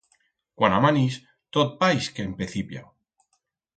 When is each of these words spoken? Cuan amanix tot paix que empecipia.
Cuan 0.61 0.75
amanix 0.77 1.19
tot 1.57 1.77
paix 1.85 2.09
que 2.17 2.27
empecipia. 2.31 2.87